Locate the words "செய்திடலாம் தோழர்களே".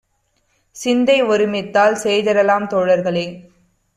2.03-3.25